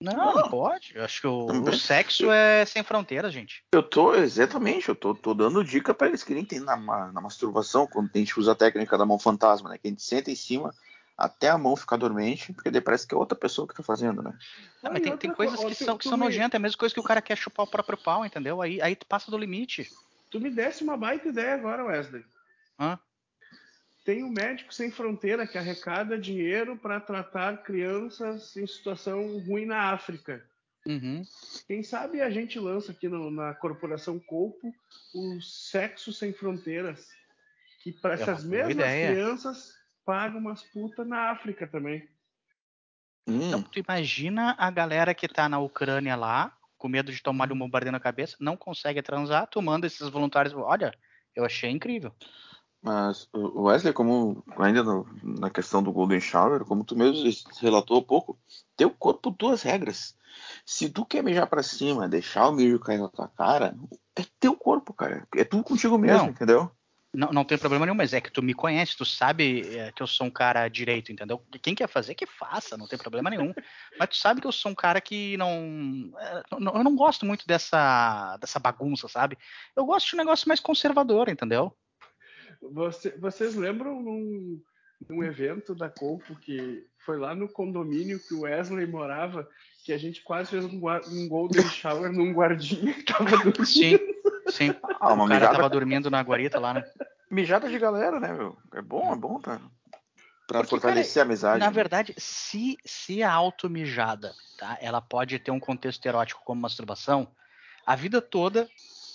[0.00, 0.92] Não, não pode.
[0.94, 3.64] Eu acho que o, o, sexo é sem fronteiras, gente.
[3.72, 7.20] Eu tô, exatamente, eu tô, tô dando dica para eles que nem tem na, na
[7.20, 9.78] masturbação, quando a gente usa a técnica da mão fantasma, né?
[9.78, 10.74] Que a gente senta em cima
[11.16, 14.22] até a mão ficar dormente, porque daí parece que é outra pessoa que tá fazendo,
[14.22, 14.34] né?
[14.82, 17.00] Não, mas tem, tem coisas que são, que são nojentas, é a mesma coisa que
[17.00, 18.60] o cara quer chupar o próprio pau, entendeu?
[18.60, 19.90] Aí, aí tu passa do limite.
[20.30, 22.22] Tu me desse uma baita ideia agora, Wesley.
[22.78, 22.98] Hã?
[24.06, 29.90] Tem o Médico Sem Fronteira que arrecada dinheiro para tratar crianças em situação ruim na
[29.90, 30.48] África.
[30.86, 31.24] Uhum.
[31.66, 34.72] Quem sabe a gente lança aqui no, na Corporação Colpo
[35.12, 37.08] o Sexo Sem Fronteiras,
[37.82, 39.10] que para é essas mesmas ideia.
[39.10, 42.08] crianças pagam umas putas na África também.
[43.26, 43.48] Hum.
[43.48, 47.58] Então, tu imagina a galera que tá na Ucrânia lá, com medo de tomar um
[47.58, 50.54] bombardeio na cabeça, não consegue transar, tu manda esses voluntários.
[50.54, 50.96] Olha,
[51.34, 52.14] eu achei incrível.
[52.86, 57.28] Mas, Wesley, como ainda no, na questão do Golden Shower, como tu mesmo
[57.60, 58.38] relatou há pouco,
[58.76, 60.16] teu corpo, duas regras.
[60.64, 63.74] Se tu quer mijar para cima, deixar o mijo cair na tua cara,
[64.14, 65.26] é teu corpo, cara.
[65.34, 66.70] É tu contigo mesmo, não, entendeu?
[67.12, 70.00] Não, não tem problema nenhum, mas é que tu me conhece, tu sabe é, que
[70.00, 71.44] eu sou um cara direito, entendeu?
[71.60, 73.52] Quem quer fazer, que faça, não tem problema nenhum.
[73.98, 76.76] mas tu sabe que eu sou um cara que não, é, não.
[76.76, 79.36] Eu não gosto muito dessa, dessa bagunça, sabe?
[79.74, 81.76] Eu gosto de um negócio mais conservador, entendeu?
[82.62, 84.60] Você, vocês lembram num,
[85.08, 89.48] num evento da Colpo que foi lá no condomínio que o Wesley morava,
[89.84, 93.64] que a gente quase fez um, um golden shower num guardinha que tava dormindo.
[93.64, 93.98] Sim,
[94.48, 94.74] sim.
[95.00, 95.56] Ah, uma o cara mijada...
[95.56, 96.84] tava dormindo na guarita lá, né?
[97.30, 98.56] Mijada de galera, né, meu?
[98.74, 99.60] É bom, é bom, tá?
[100.46, 101.60] Pra Porque, fortalecer cara, a amizade.
[101.60, 101.72] Na né?
[101.72, 104.78] verdade, se, se a automijada, tá?
[104.80, 107.28] Ela pode ter um contexto erótico como masturbação,
[107.84, 108.68] a vida toda,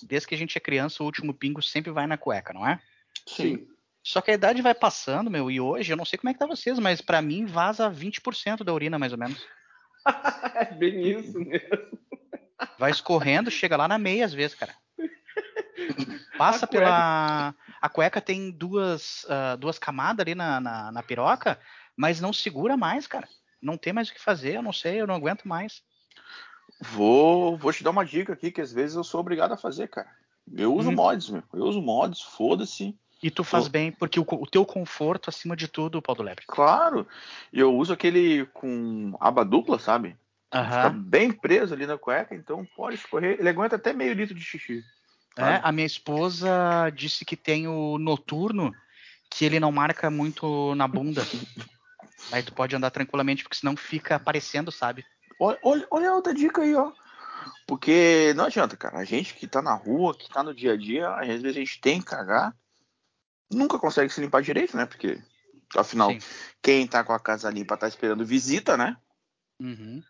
[0.03, 2.79] desde que a gente é criança, o último pingo sempre vai na cueca, não é?
[3.27, 3.67] Sim.
[4.03, 6.39] Só que a idade vai passando, meu, e hoje, eu não sei como é que
[6.39, 9.45] tá vocês, mas para mim vaza 20% da urina, mais ou menos.
[10.55, 11.99] é bem isso mesmo.
[12.79, 14.75] Vai escorrendo, chega lá na meia às vezes, cara.
[16.37, 17.55] Passa a pela.
[17.81, 21.59] A cueca tem duas, uh, duas camadas ali na, na, na, piroca,
[21.95, 23.27] mas não segura mais, cara.
[23.61, 25.83] Não tem mais o que fazer, eu não sei, eu não aguento mais.
[26.81, 29.87] Vou, vou te dar uma dica aqui que às vezes eu sou obrigado a fazer,
[29.87, 30.09] cara.
[30.51, 30.95] Eu uso hum.
[30.95, 31.43] mods, meu.
[31.53, 32.97] Eu uso mods, foda-se.
[33.21, 36.43] E tu faz bem, porque o, o, teu conforto acima de tudo, Paulo Lebre.
[36.47, 37.07] Claro.
[37.53, 40.17] E eu uso aquele com aba dupla, sabe?
[40.53, 40.63] Uhum.
[40.63, 43.37] Fica bem preso ali na cueca, então pode escorrer.
[43.39, 44.83] Ele aguenta até meio litro de xixi.
[45.37, 48.73] É, a minha esposa disse que tem o noturno,
[49.29, 51.21] que ele não marca muito na bunda.
[52.31, 55.05] Aí tu pode andar tranquilamente, porque senão fica aparecendo, sabe?
[55.39, 56.91] Olha, olha, olha a outra dica aí, ó.
[57.65, 58.99] Porque não adianta, cara.
[58.99, 61.51] A gente que tá na rua, que tá no dia a dia, às vezes a
[61.51, 62.55] gente tem que cagar,
[63.51, 64.85] nunca consegue se limpar direito, né?
[64.85, 65.19] Porque,
[65.75, 66.19] afinal, Sim.
[66.61, 68.97] quem tá com a casa limpa tá esperando visita, né?
[69.59, 70.01] Uhum.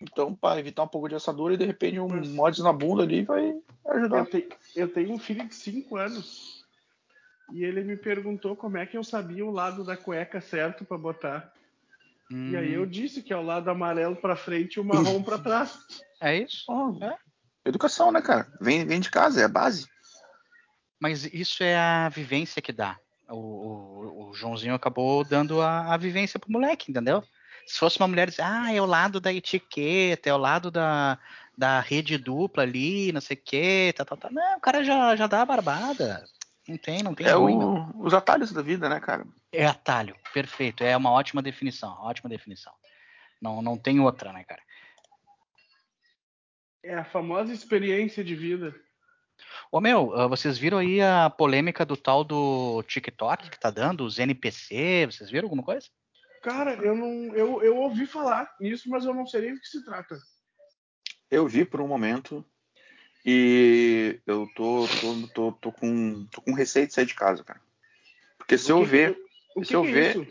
[0.00, 3.24] Então, para evitar um pouco de assadura e de repente um mods na bunda ali
[3.24, 3.52] vai
[3.88, 4.18] ajudar.
[4.18, 6.64] Eu, te- eu tenho um filho de 5 anos
[7.52, 10.96] e ele me perguntou como é que eu sabia o lado da cueca certo pra
[10.98, 11.52] botar.
[12.30, 15.38] E aí eu disse que é o lado amarelo pra frente e o marrom pra
[15.40, 15.78] trás.
[16.20, 16.64] É isso.
[16.68, 17.16] Ó, É.
[17.64, 18.46] Educação, né, cara?
[18.60, 19.88] Vem, vem de casa, é a base.
[21.00, 22.98] Mas isso é a vivência que dá.
[23.28, 27.22] O, o- o Joãozinho acabou dando a, a vivência pro moleque, entendeu?
[27.66, 31.18] Se fosse uma mulher dizer, ah, é o lado da etiqueta, é o lado da,
[31.56, 34.30] da rede dupla ali, não sei o quê, tá, tá, tá.
[34.30, 36.24] Não, o cara já, já dá a barbada.
[36.66, 37.92] Não tem, não tem É ruim, o- não.
[38.00, 39.26] os atalhos da vida, né, cara?
[39.52, 40.82] É atalho, perfeito.
[40.82, 42.72] É uma ótima definição, ótima definição.
[43.40, 44.62] Não, não tem outra, né, cara?
[46.82, 48.74] É a famosa experiência de vida.
[49.70, 54.04] Ô meu, ah, vocês viram aí a polêmica do tal do TikTok que tá dando,
[54.04, 55.86] os NPC, vocês viram alguma coisa?
[56.42, 57.34] Cara, eu não.
[57.34, 60.16] Eu, eu ouvi falar nisso, mas eu não sei nem do que se trata.
[61.30, 62.44] Eu vi por um momento
[63.24, 67.60] e eu tô, tô, tô, tô com, tô com receio de sair de casa, cara.
[68.38, 69.18] Porque se eu O que que- ver,
[69.56, 70.26] O que, se eu que é ver- isso?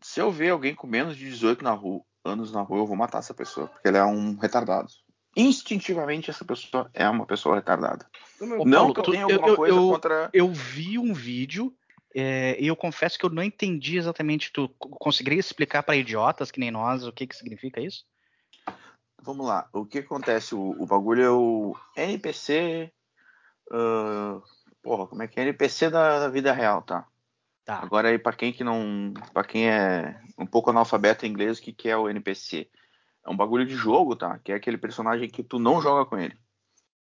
[0.00, 2.96] se eu ver alguém com menos de 18 na rua, anos na rua, eu vou
[2.96, 4.88] matar essa pessoa, porque ele é um retardado.
[5.40, 8.04] Instintivamente essa pessoa é uma pessoa retardada.
[8.40, 10.30] Ô, Não Paulo, que eu tu- tenha alguma eu- coisa eu- contra.
[10.32, 11.72] Eu vi um vídeo
[12.14, 14.50] é, e eu confesso que eu não entendi exatamente.
[14.52, 18.04] Tu co- conseguiria explicar para idiotas que nem nós o que, que significa isso?
[19.22, 20.54] Vamos lá, o que acontece?
[20.54, 22.90] O, o bagulho é o NPC.
[23.70, 24.40] ah,
[24.82, 25.42] porra, como é que é?
[25.42, 27.06] NPC da, da vida real, tá?
[27.64, 27.78] Tá.
[27.82, 29.12] Agora aí, pra quem que não.
[29.34, 32.68] para quem é um pouco analfabeto em inglês, o que, que é o NPC?
[33.28, 34.38] É um bagulho de jogo, tá?
[34.38, 36.34] Que é aquele personagem que tu não joga com ele.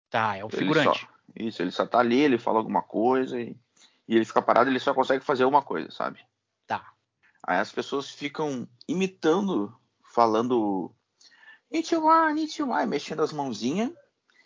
[0.10, 1.00] Tá, é o Ele figurante.
[1.00, 3.56] só- isso, ele só tá ali, ele fala alguma coisa e,
[4.08, 6.20] e ele fica parado, ele só consegue fazer uma coisa, sabe?
[6.66, 6.92] Tá.
[7.44, 9.74] Aí as pessoas ficam imitando,
[10.14, 10.92] falando
[11.72, 13.92] Nichiwa, Nichiwa, mexendo as mãozinhas.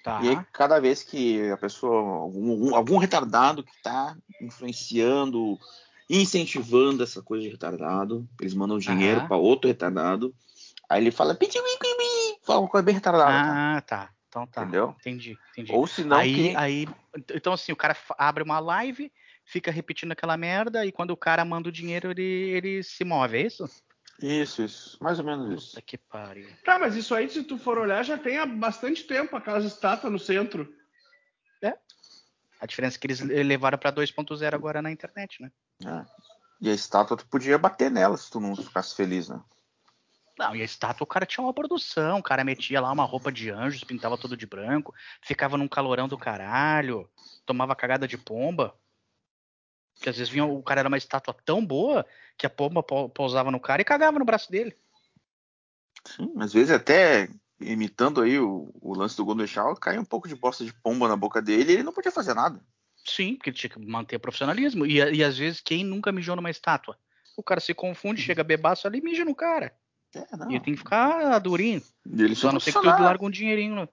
[0.03, 0.19] Tá.
[0.21, 5.57] E aí, cada vez que a pessoa, algum, algum- retardado que tá influenciando,
[6.09, 9.27] incentivando essa coisa de retardado, eles mandam dinheiro Aham.
[9.27, 10.33] pra outro retardado.
[10.91, 11.37] Aí ele fala,
[12.43, 13.31] fala uma coisa bem retardada?
[13.31, 14.09] Ah, tá.
[14.27, 14.63] Então tá.
[14.63, 14.93] Entendeu?
[14.99, 15.71] Entendi, entendi.
[15.71, 16.85] Ou se não, aí, que- aí,
[17.33, 19.09] então assim, o cara abre uma live,
[19.45, 23.37] fica repetindo aquela merda e quando o cara manda o dinheiro, ele, ele se move,
[23.37, 23.69] é isso?
[24.21, 24.97] Isso, isso.
[25.01, 25.69] Mais ou menos isso.
[25.69, 26.49] Puta que pariu.
[26.65, 30.11] Tá, mas isso aí, se tu for olhar, já tem há bastante tempo aquelas estátuas
[30.11, 30.75] no centro.
[32.59, 35.51] A diferença é que eles levaram pra 2.0 agora na internet, né?
[35.83, 36.05] É.
[36.61, 39.41] E a estátua, tu podia bater nela se tu não ficasse feliz, né?
[40.41, 43.31] Não, e a estátua, o cara tinha uma produção, o cara metia lá uma roupa
[43.31, 47.07] de anjos, pintava tudo de branco, ficava num calorão do caralho,
[47.45, 48.75] tomava cagada de pomba.
[50.01, 52.03] Que às vezes vinha, o cara era uma estátua tão boa
[52.35, 54.75] que a pomba pou- pousava no cara e cagava no braço dele.
[56.07, 60.35] Sim, às vezes até imitando aí o, o lance do Shower, cai um pouco de
[60.35, 62.59] bosta de pomba na boca dele e ele não podia fazer nada.
[63.05, 64.87] Sim, porque tinha que manter profissionalismo.
[64.87, 66.97] E, e às vezes, quem nunca mijou numa estátua?
[67.37, 69.79] O cara se confunde, chega bebaço ali e mija no cara.
[70.13, 70.49] É, não.
[70.51, 71.81] E ele tem que ficar durinho.
[72.05, 73.75] E ele Só a não ser que tu larga um dinheirinho.
[73.75, 73.89] no-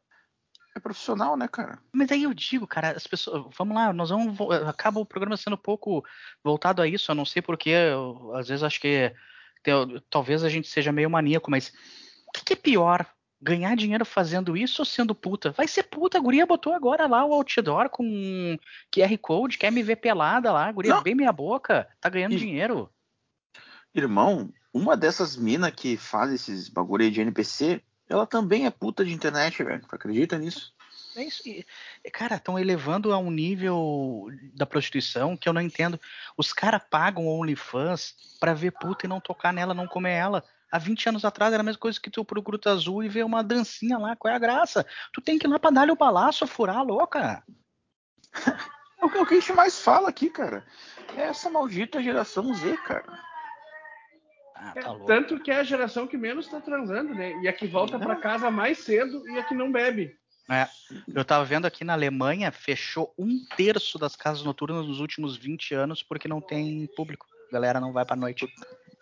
[0.77, 1.79] É profissional, né, cara?
[1.93, 3.47] Mas aí eu digo, cara, as pessoas.
[3.57, 4.39] Vamos lá, nós vamos.
[4.67, 6.05] Acaba o programa sendo um pouco
[6.43, 7.11] voltado a isso.
[7.11, 7.71] Eu não sei porquê.
[7.71, 9.13] eu- Às vezes acho que.
[10.09, 11.69] Talvez a gente seja meio maníaco, mas
[12.29, 13.05] o que, que é pior?
[13.41, 15.53] Ganhar dinheiro fazendo isso ou sendo puta?
[15.53, 18.59] Vai ser puta, a guria botou agora lá o outdoor com
[18.93, 21.03] QR Code, quer me ver pelada lá, a guria Não.
[21.03, 22.91] bem minha boca, tá ganhando E- dinheiro.
[23.95, 29.05] Irmão, uma dessas minas que faz esses bagulho aí de NPC, ela também é puta
[29.05, 29.83] de internet, velho.
[29.87, 30.73] Tu acredita nisso?
[31.17, 31.43] É isso.
[31.47, 31.65] E,
[32.13, 35.99] cara, estão elevando a um nível da prostituição que eu não entendo.
[36.37, 40.45] Os caras pagam OnlyFans pra ver puta e não tocar nela, não comer ela.
[40.71, 43.25] Há 20 anos atrás era a mesma coisa que tu pro Gruta Azul e ver
[43.25, 44.15] uma dancinha lá.
[44.15, 44.87] Qual é a graça?
[45.13, 47.43] Tu tem que ir lá pra dar-lhe o balaço, furar a louca.
[49.01, 50.67] É o que- o que a gente mais fala aqui, cara.
[51.17, 53.07] É essa maldita geração Z, cara.
[54.61, 55.07] Ah, É, tá louco.
[55.07, 57.33] tanto que é a geração que menos tá transando, né?
[57.43, 60.17] E a que volta pra casa mais cedo e a que não bebe.
[60.51, 60.67] É,
[61.15, 65.75] eu tava vendo aqui na Alemanha, fechou um terço das casas noturnas nos últimos 20
[65.75, 67.27] anos porque não tem público.
[67.51, 68.47] A galera não vai pra noite.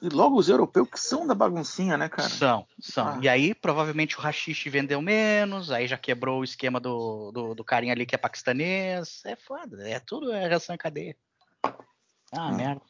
[0.02, 2.28] E logo os europeus que são da baguncinha, né, cara?
[2.28, 3.06] São, são.
[3.08, 3.18] Ah.
[3.22, 7.64] E aí, provavelmente, o rachixe vendeu menos, aí já quebrou o esquema do, do, do
[7.64, 9.22] carinha ali que é paquistanês.
[9.24, 11.16] É foda, é tudo é reação em cadeia.
[12.32, 12.56] Ah, Hum.
[12.56, 12.82] merda.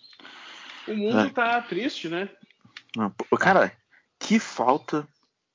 [0.88, 1.31] O mundo É.
[1.31, 2.29] tá triste, né?
[3.39, 3.73] Cara,
[4.19, 5.07] que falta,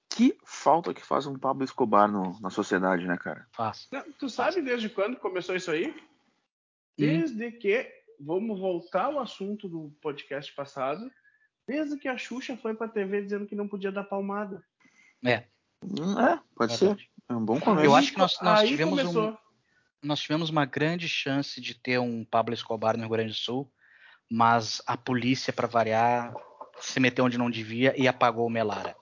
[0.09, 3.47] que falta que faz um Pablo Escobar no, na sociedade, né, cara?
[3.51, 3.87] Faz.
[3.91, 5.95] Não, tu sabe desde quando começou isso aí?
[6.97, 7.51] Desde hum.
[7.59, 11.11] que, vamos voltar ao assunto do podcast passado,
[11.67, 14.63] desde que a Xuxa foi pra TV dizendo que não podia dar palmada.
[15.25, 15.43] É.
[15.83, 17.09] Hum, é, pode é ser.
[17.27, 17.85] É um bom começo.
[17.85, 19.35] Eu acho que nós, nós tivemos um,
[20.03, 23.71] nós tivemos uma grande chance de ter um Pablo Escobar no Rio Grande do Sul,
[24.29, 26.33] mas a polícia, para variar,
[26.81, 28.95] se meteu onde não devia e apagou o Melara.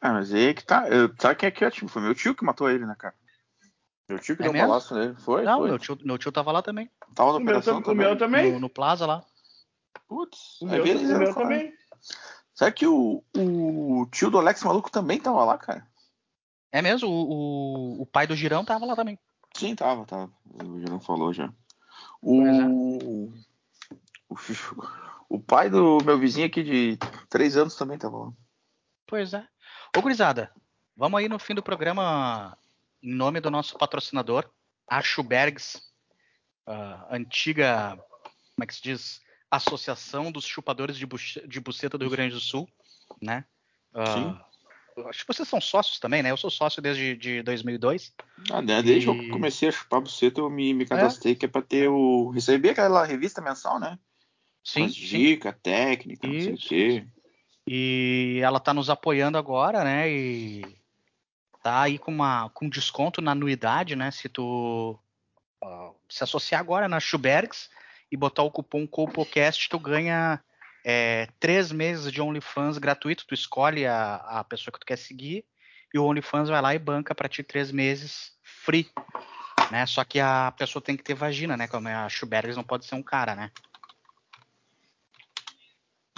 [0.00, 0.88] Ah, mas aí que tá.
[0.88, 1.70] Eu, sabe quem é que é?
[1.70, 3.14] Tipo, foi meu tio que matou ele, né, cara?
[4.08, 5.14] Meu tio que é deu um balaço nele.
[5.16, 5.42] Foi?
[5.42, 5.68] Não, foi.
[5.68, 6.90] Meu, tio, meu tio tava lá também.
[7.14, 8.06] Tava na operação também.
[8.06, 8.52] O meu também?
[8.52, 9.24] No, no Plaza lá.
[10.06, 11.74] Putz, o meu, o meu também.
[12.54, 15.86] Sabe que o, o tio do Alex Maluco também tava lá, cara?
[16.72, 17.08] É mesmo?
[17.08, 19.18] O, o, o pai do Girão tava lá também.
[19.54, 20.30] Sim, tava, tava.
[20.44, 21.52] O Girão falou já.
[22.22, 22.64] O, é.
[22.66, 23.32] o,
[24.28, 24.36] o,
[25.36, 28.32] pai do meu vizinho aqui de três anos também tava lá.
[29.06, 29.44] Pois é.
[29.96, 30.52] Ô, gurizada,
[30.96, 32.56] vamos aí no fim do programa,
[33.02, 34.48] em nome do nosso patrocinador,
[34.88, 35.82] a Schubergs,
[36.68, 37.96] uh, antiga,
[38.54, 39.20] como é que se diz?
[39.50, 41.06] Associação dos Chupadores de,
[41.46, 42.68] de Buceta do Rio Grande do Sul,
[43.20, 43.44] né?
[43.92, 44.48] Uh, Sim
[45.06, 46.30] acho que vocês são sócios também, né?
[46.30, 48.12] Eu sou sócio desde de 2002.
[48.50, 48.82] Ah, né?
[48.82, 49.14] Desde e...
[49.14, 51.36] que eu comecei a chupar buceta, eu me, me cadastrei, é.
[51.36, 52.30] que é pra ter o.
[52.30, 53.98] receber aquela revista mensal, né?
[54.68, 54.82] Sim.
[54.82, 56.50] Com dica, técnica, Isso.
[56.50, 57.06] não sei o quê.
[57.66, 60.10] E ela tá nos apoiando agora, né?
[60.10, 60.62] E
[61.62, 64.10] tá aí com, uma, com desconto na anuidade, né?
[64.10, 64.98] Se tu
[65.64, 67.70] uh, se associar agora na Schubergs
[68.12, 70.38] e botar o cupom COPOCAST, tu ganha
[70.84, 75.46] é, três meses de OnlyFans gratuito, tu escolhe a, a pessoa que tu quer seguir
[75.94, 78.90] e o OnlyFans vai lá e banca para ti três meses free,
[79.70, 79.86] né?
[79.86, 81.66] Só que a pessoa tem que ter vagina, né?
[81.66, 83.50] Como é a Schubergs não pode ser um cara, né?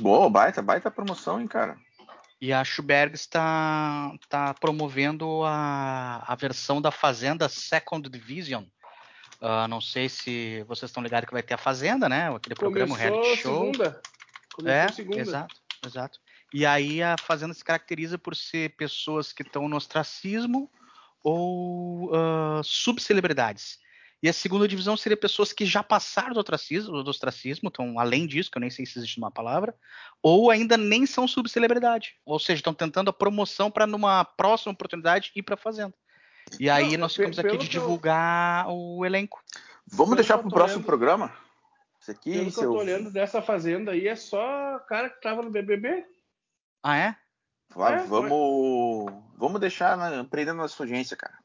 [0.01, 1.77] Boa, baita, baita promoção, hein, cara.
[2.41, 8.65] E a Schubergs está tá promovendo a, a versão da Fazenda Second Division.
[9.41, 12.35] Uh, não sei se vocês estão ligados que vai ter a Fazenda, né?
[12.35, 13.75] Aquele programa, Começou reality show.
[13.75, 14.01] Segunda.
[14.67, 15.55] É, exato,
[15.87, 16.19] exato.
[16.53, 20.71] E aí a Fazenda se caracteriza por ser pessoas que estão no ostracismo
[21.23, 23.79] ou uh, subcelebridades.
[24.23, 28.27] E a segunda divisão seria pessoas que já passaram do ostracismo, do ostracismo, estão além
[28.27, 29.75] disso, que eu nem sei se existe uma palavra,
[30.23, 32.17] ou ainda nem são subcelebridade.
[32.25, 35.95] Ou seja, estão tentando a promoção para numa próxima oportunidade ir para a Fazenda.
[36.59, 39.43] E aí Não, nós ficamos aqui de divulgar o elenco.
[39.87, 41.33] Vamos deixar para o próximo programa?
[42.01, 42.63] Isso aqui, Pelo seu...
[42.63, 46.05] que eu tô olhando dessa fazenda aí, é só cara que tava no BBB.
[46.83, 47.17] Ah, é?
[47.75, 49.15] Vai, é vamos, foi.
[49.37, 51.39] vamos deixar na, prendendo nossa audiência, cara.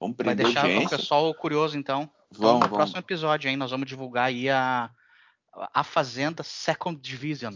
[0.00, 2.10] Vamos prender Vai deixar o pessoal curioso, então.
[2.30, 2.76] Vamos, então, no vamos.
[2.76, 4.90] próximo episódio, hein, nós vamos divulgar aí a,
[5.72, 7.54] a Fazenda Second Division.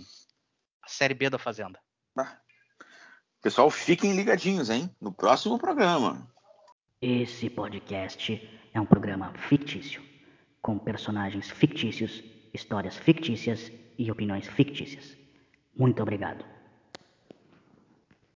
[0.82, 1.78] A Série B da Fazenda.
[2.16, 2.38] Ah.
[3.42, 4.94] Pessoal, fiquem ligadinhos, hein?
[5.00, 6.30] No próximo programa.
[7.00, 10.02] Esse podcast é um programa fictício,
[10.60, 15.16] com personagens fictícios histórias fictícias e opiniões fictícias.
[15.76, 16.44] Muito obrigado.